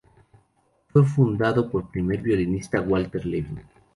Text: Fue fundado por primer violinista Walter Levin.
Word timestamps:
Fue 0.87 1.05
fundado 1.05 1.69
por 1.69 1.91
primer 1.91 2.23
violinista 2.23 2.81
Walter 2.81 3.23
Levin. 3.23 3.59